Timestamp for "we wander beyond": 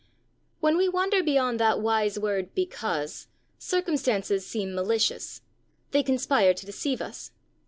0.77-1.59